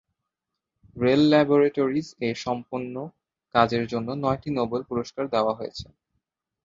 [0.95, 2.95] Bell ল্যাবরেটরিস-এ সম্পন্ন
[3.55, 5.85] কাজের জন্য নয়টি নোবেল পুরস্কার দেওয়া হয়েছে।